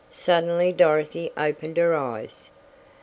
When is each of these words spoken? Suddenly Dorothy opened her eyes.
Suddenly 0.09 0.71
Dorothy 0.71 1.31
opened 1.37 1.77
her 1.77 1.93
eyes. 1.93 2.49